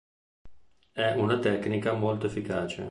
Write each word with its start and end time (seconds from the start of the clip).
È 0.93 1.11
una 1.11 1.37
tecnica 1.37 1.93
molto 1.93 2.25
efficace. 2.25 2.79